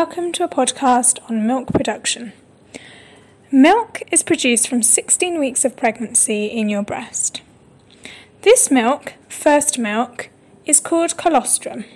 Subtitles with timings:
[0.00, 2.34] welcome to a podcast on milk production.
[3.50, 7.40] Milk is produced from 16 weeks of pregnancy in your breast.
[8.42, 10.28] This milk, first milk,
[10.66, 11.86] is called colostrum.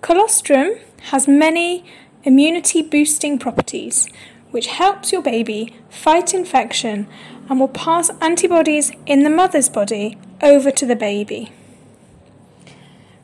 [0.00, 0.80] Colostrum
[1.12, 1.84] has many
[2.24, 4.08] immunity boosting properties
[4.50, 7.06] which helps your baby fight infection
[7.48, 11.52] and will pass antibodies in the mother's body over to the baby.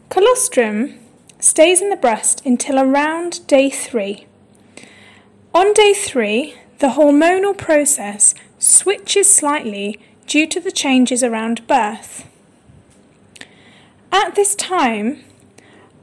[0.09, 1.01] Colostrum
[1.47, 4.27] stays in the breast until around day three.
[5.55, 12.29] On day three, the hormonal process switches slightly due to the changes around birth.
[14.11, 15.23] At this time,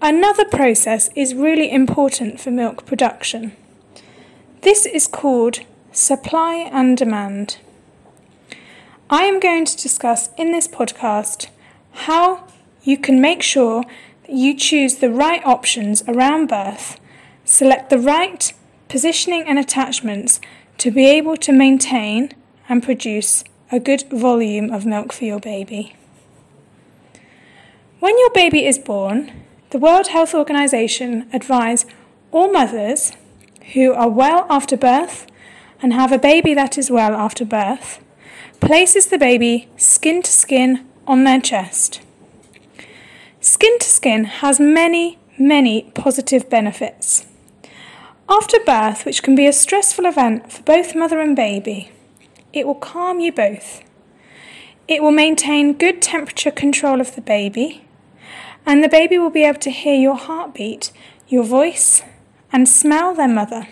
[0.01, 3.51] another process is really important for milk production.
[4.61, 5.59] This is called
[5.91, 7.57] supply and demand.
[9.09, 11.47] I am going to discuss in this podcast
[12.07, 12.47] how
[12.83, 13.83] you can make sure
[14.27, 16.99] you choose the right options around birth,
[17.45, 18.53] select the right
[18.87, 20.39] positioning and attachments
[20.77, 22.33] to be able to maintain
[22.69, 25.95] and produce a good volume of milk for your baby.
[27.99, 29.31] When your baby is born,
[29.71, 31.85] the World Health Organization advise
[32.31, 33.13] all mothers
[33.73, 35.25] who are well after birth
[35.81, 37.99] and have a baby that is well after birth
[38.59, 42.01] places the baby skin to skin on their chest.
[43.43, 47.25] Skin to skin has many, many positive benefits.
[48.29, 51.91] After birth, which can be a stressful event for both mother and baby,
[52.53, 53.83] it will calm you both.
[54.87, 57.83] It will maintain good temperature control of the baby,
[58.65, 60.93] and the baby will be able to hear your heartbeat,
[61.27, 62.01] your voice,
[62.53, 63.67] and smell their mother.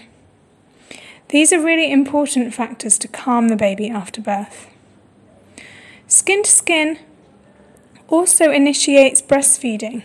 [1.30, 4.68] These are really important factors to calm the baby after birth.
[6.08, 7.00] Skin to skin
[8.12, 10.04] also initiates breastfeeding.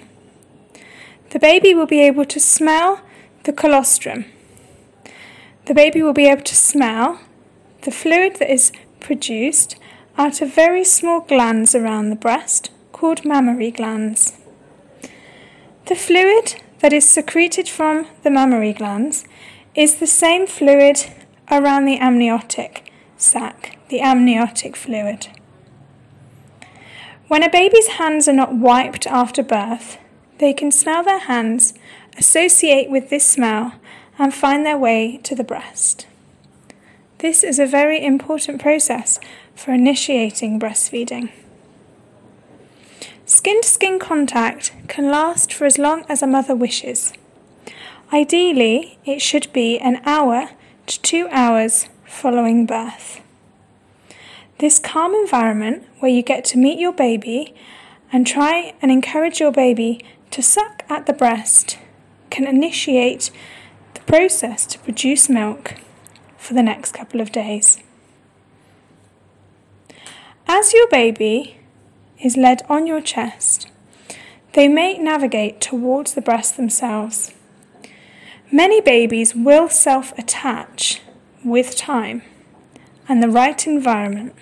[1.31, 3.03] The baby will be able to smell
[3.43, 4.25] the colostrum.
[5.67, 7.21] The baby will be able to smell
[7.83, 9.77] the fluid that is produced
[10.17, 14.39] out of very small glands around the breast called mammary glands.
[15.87, 19.25] The fluid that is secreted from the mammary glands
[19.75, 21.13] is the same fluid
[21.51, 25.29] around the amniotic sac, the amniotic fluid.
[27.29, 29.99] When a baby's hands are not wiped after birth,
[30.39, 31.75] they can smell their hands,
[32.17, 33.73] associate with this smell,
[34.17, 36.07] and find their way to the breast.
[37.19, 39.19] This is a very important process
[39.57, 41.33] for initiating breastfeeding.
[43.25, 47.13] Skin to skin contact can last for as long as a mother wishes.
[48.13, 50.51] Ideally, it should be an hour
[50.87, 53.21] to two hours following birth.
[54.59, 57.55] This calm environment where you get to meet your baby
[58.11, 61.79] and try and encourage your baby to suck at the breast
[62.31, 63.31] can initiate
[63.93, 65.75] the process to produce milk
[66.39, 67.79] for the next couple of days.
[70.49, 71.59] As your baby
[72.23, 73.67] is led on your chest,
[74.55, 77.35] they may navigate towards the breast themselves.
[78.51, 81.03] Many babies will self attach
[81.45, 82.23] with time
[83.07, 84.35] and the right environment.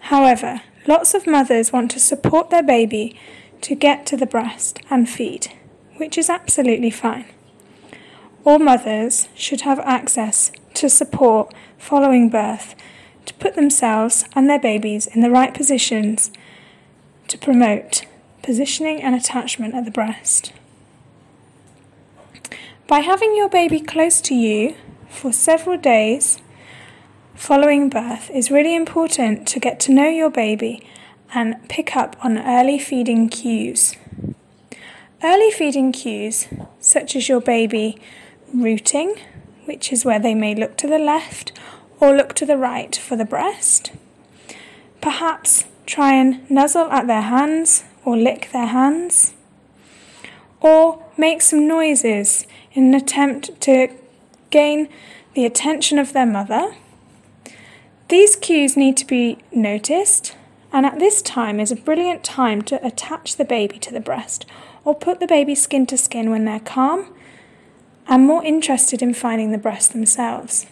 [0.00, 3.18] However, lots of mothers want to support their baby
[3.62, 5.48] to get to the breast and feed,
[5.96, 7.26] which is absolutely fine.
[8.44, 12.74] All mothers should have access to support following birth
[13.26, 16.30] to put themselves and their babies in the right positions
[17.26, 18.06] to promote
[18.42, 20.52] positioning and attachment at the breast.
[22.86, 24.74] By having your baby close to you
[25.10, 26.38] for several days,
[27.38, 30.82] following birth is really important to get to know your baby
[31.32, 33.94] and pick up on early feeding cues.
[35.22, 36.48] Early feeding cues,
[36.80, 37.96] such as your baby
[38.52, 39.14] rooting,
[39.66, 41.52] which is where they may look to the left
[42.00, 43.92] or look to the right for the breast.
[45.00, 49.32] Perhaps try and nuzzle at their hands or lick their hands.
[50.60, 53.88] Or make some noises in an attempt to
[54.50, 54.88] gain
[55.34, 56.74] the attention of their mother
[58.08, 60.34] these cues need to be noticed,
[60.72, 64.46] and at this time is a brilliant time to attach the baby to the breast
[64.84, 67.12] or put the baby skin to skin when they're calm
[68.06, 70.66] and more interested in finding the breast themselves.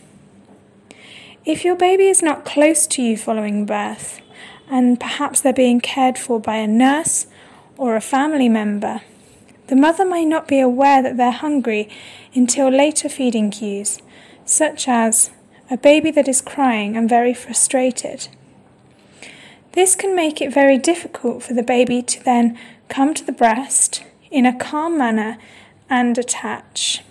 [1.44, 4.20] If your baby is not close to you following birth,
[4.68, 7.26] and perhaps they're being cared for by a nurse
[7.76, 9.02] or a family member,
[9.68, 11.88] the mother may not be aware that they're hungry
[12.34, 14.00] until later feeding cues,
[14.44, 15.30] such as
[15.70, 18.28] a baby that is crying and very frustrated.
[19.72, 22.58] This can make it very difficult for the baby to then
[22.88, 25.38] come to the breast in a calm manner
[25.90, 27.02] and attach.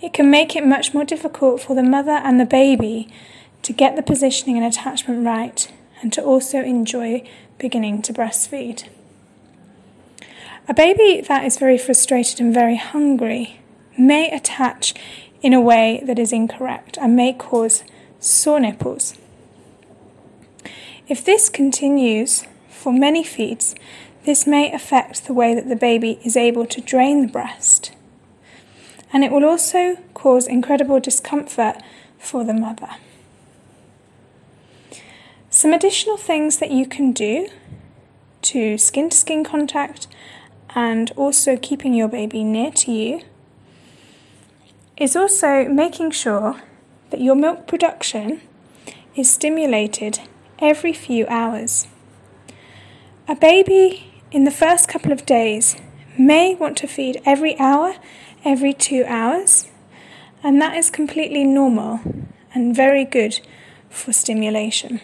[0.00, 3.08] it can make it much more difficult for the mother and the baby
[3.62, 5.72] to get the positioning and attachment right
[6.02, 7.22] and to also enjoy
[7.56, 8.86] beginning to breastfeed.
[10.68, 13.60] A baby that is very frustrated and very hungry
[13.96, 14.94] may attach
[15.44, 17.84] in a way that is incorrect and may cause
[18.18, 19.18] sore nipples.
[21.06, 23.74] If this continues for many feeds,
[24.24, 27.92] this may affect the way that the baby is able to drain the breast.
[29.12, 31.76] And it will also cause incredible discomfort
[32.18, 32.88] for the mother.
[35.50, 37.48] Some additional things that you can do
[38.40, 40.06] to skin to skin contact
[40.70, 43.20] and also keeping your baby near to you
[44.96, 46.62] is also making sure
[47.10, 48.40] that your milk production
[49.16, 50.20] is stimulated
[50.58, 51.86] every few hours.
[53.26, 55.76] A baby in the first couple of days
[56.18, 57.96] may want to feed every hour,
[58.44, 59.68] every two hours,
[60.42, 62.00] and that is completely normal
[62.54, 63.40] and very good
[63.88, 65.00] for stimulation.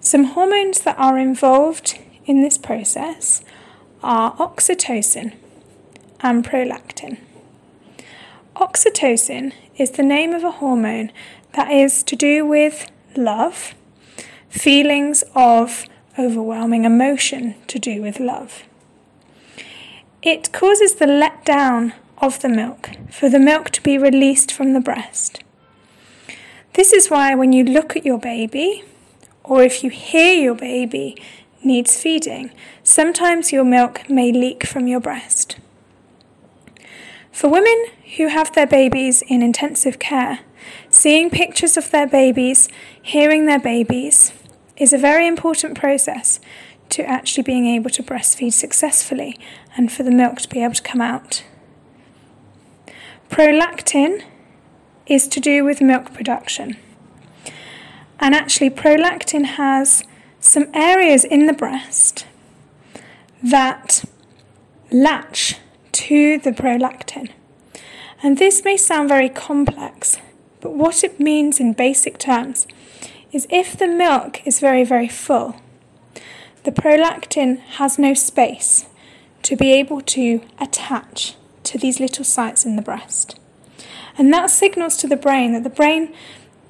[0.00, 3.42] Some hormones that are involved in this process
[4.02, 5.34] are oxytocin
[6.20, 7.18] and prolactin.
[8.58, 11.12] Oxytocin is the name of a hormone
[11.52, 13.76] that is to do with love,
[14.48, 15.84] feelings of
[16.18, 18.64] overwhelming emotion to do with love.
[20.22, 24.80] It causes the letdown of the milk, for the milk to be released from the
[24.80, 25.44] breast.
[26.72, 28.82] This is why when you look at your baby,
[29.44, 31.16] or if you hear your baby
[31.62, 32.50] needs feeding,
[32.82, 35.58] sometimes your milk may leak from your breast.
[37.38, 37.84] For women
[38.16, 40.40] who have their babies in intensive care,
[40.90, 42.68] seeing pictures of their babies,
[43.00, 44.32] hearing their babies,
[44.76, 46.40] is a very important process
[46.88, 49.38] to actually being able to breastfeed successfully
[49.76, 51.44] and for the milk to be able to come out.
[53.30, 54.24] Prolactin
[55.06, 56.76] is to do with milk production.
[58.18, 60.02] And actually, prolactin has
[60.40, 62.26] some areas in the breast
[63.44, 64.04] that
[64.90, 65.54] latch
[65.98, 67.28] to the prolactin.
[68.22, 70.18] And this may sound very complex,
[70.60, 72.68] but what it means in basic terms
[73.32, 75.56] is if the milk is very, very full,
[76.62, 78.86] the prolactin has no space
[79.42, 81.34] to be able to attach
[81.64, 83.38] to these little sites in the breast.
[84.16, 86.14] And that signals to the brain that the brain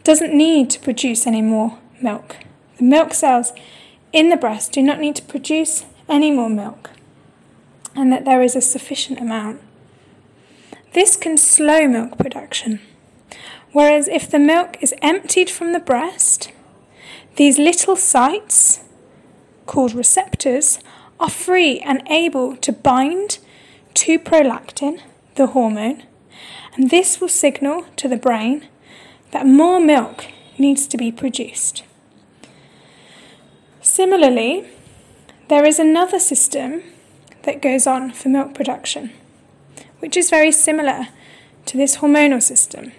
[0.05, 2.37] doesn't need to produce any more milk.
[2.79, 3.53] The milk cells
[4.13, 6.91] in the breast do not need to produce any more milk,
[7.99, 9.61] and that there is a sufficient amount.
[10.93, 12.81] This can slow milk production.
[13.73, 16.53] Whereas if the milk is emptied from the breast,
[17.37, 18.81] these little sites,
[19.67, 20.79] called receptors,
[21.19, 23.39] are free and able to bind
[23.95, 25.01] to prolactin,
[25.35, 26.05] the hormone,
[26.75, 28.69] and this will signal to the brain
[29.33, 31.83] that more milk needs to be produced.
[33.83, 34.69] Similarly,
[35.49, 36.83] there is another system
[37.43, 39.11] that goes on for milk production,
[40.01, 41.09] which is very similar
[41.67, 42.93] to this hormonal system.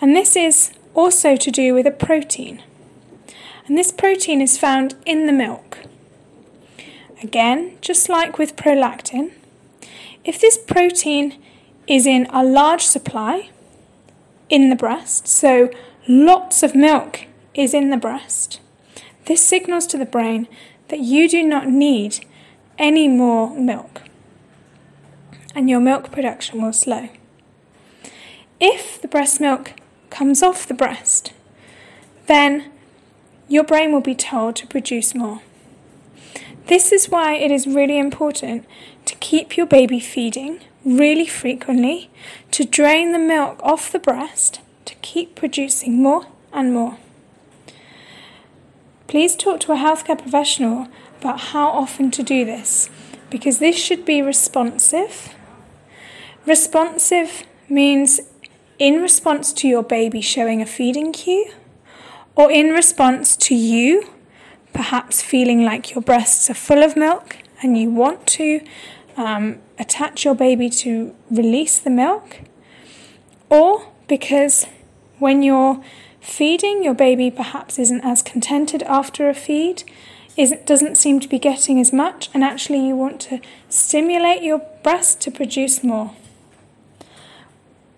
[0.00, 2.62] And this is also to do with a protein.
[3.66, 5.78] And this protein is found in the milk.
[7.22, 9.32] Again, just like with prolactin,
[10.24, 11.40] if this protein
[11.86, 13.50] is in a large supply
[14.48, 15.70] in the breast, so
[16.06, 18.60] lots of milk is in the breast,
[19.26, 20.48] this signals to the brain
[20.88, 22.24] that you do not need
[22.78, 24.02] any more milk
[25.54, 27.08] and your milk production will slow.
[28.60, 29.72] If the breast milk
[30.10, 31.32] comes off the breast,
[32.26, 32.70] then
[33.48, 35.40] your brain will be told to produce more.
[36.66, 38.66] This is why it is really important
[39.06, 42.10] to keep your baby feeding really frequently,
[42.50, 46.98] to drain the milk off the breast, to keep producing more and more.
[49.06, 50.88] Please talk to a healthcare professional
[51.20, 52.88] about how often to do this
[53.30, 55.34] because this should be responsive.
[56.46, 58.20] Responsive means
[58.78, 61.50] in response to your baby showing a feeding cue,
[62.36, 64.08] or in response to you
[64.72, 68.60] perhaps feeling like your breasts are full of milk and you want to
[69.16, 72.40] um, attach your baby to release the milk,
[73.50, 74.66] or because
[75.18, 75.82] when you're
[76.20, 79.82] feeding, your baby perhaps isn't as contented after a feed,
[80.38, 84.60] isn't, doesn't seem to be getting as much, and actually you want to stimulate your
[84.82, 86.12] breast to produce more.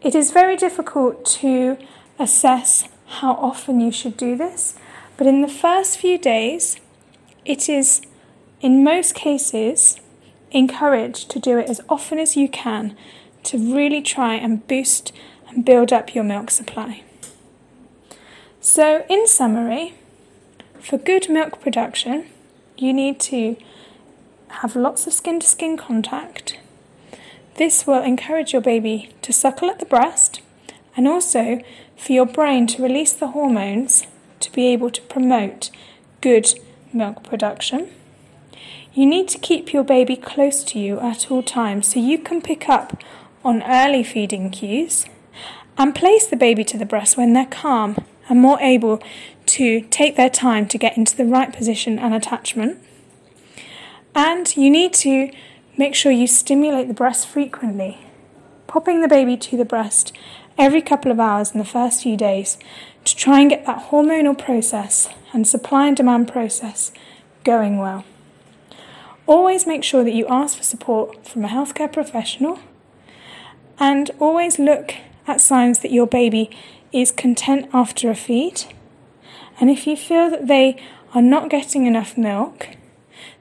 [0.00, 1.76] It is very difficult to
[2.18, 4.74] assess how often you should do this,
[5.18, 6.78] but in the first few days,
[7.44, 8.00] it is
[8.62, 10.00] in most cases
[10.50, 12.96] encouraged to do it as often as you can
[13.42, 15.12] to really try and boost
[15.48, 17.02] and build up your milk supply.
[18.60, 19.94] So, in summary,
[20.90, 22.26] for good milk production,
[22.76, 23.56] you need to
[24.48, 26.58] have lots of skin to skin contact.
[27.54, 30.42] This will encourage your baby to suckle at the breast
[30.96, 31.60] and also
[31.96, 34.08] for your brain to release the hormones
[34.40, 35.70] to be able to promote
[36.20, 36.58] good
[36.92, 37.88] milk production.
[38.92, 42.42] You need to keep your baby close to you at all times so you can
[42.42, 43.00] pick up
[43.44, 45.06] on early feeding cues
[45.78, 47.94] and place the baby to the breast when they're calm
[48.28, 49.00] and more able
[49.54, 52.78] to take their time to get into the right position and attachment.
[54.14, 55.30] And you need to
[55.76, 57.98] make sure you stimulate the breast frequently,
[58.66, 60.12] popping the baby to the breast
[60.58, 62.58] every couple of hours in the first few days
[63.04, 66.92] to try and get that hormonal process and supply and demand process
[67.44, 68.04] going well.
[69.26, 72.58] Always make sure that you ask for support from a healthcare professional
[73.78, 74.94] and always look
[75.26, 76.50] at signs that your baby
[76.92, 78.64] is content after a feed.
[79.60, 80.82] And if you feel that they
[81.14, 82.68] are not getting enough milk,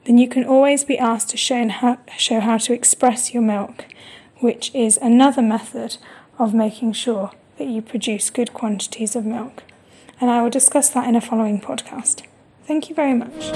[0.05, 3.85] then you can always be asked to show how, show how to express your milk,
[4.39, 5.97] which is another method
[6.37, 9.63] of making sure that you produce good quantities of milk.
[10.19, 12.23] And I will discuss that in a following podcast.
[12.65, 13.49] Thank you very much.